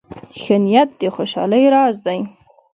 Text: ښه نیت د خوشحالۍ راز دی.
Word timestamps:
ښه 0.41 0.55
نیت 0.63 0.89
د 0.99 1.01
خوشحالۍ 1.15 1.63
راز 1.73 1.95
دی. 2.05 2.19